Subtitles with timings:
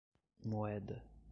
[0.49, 0.97] Moeda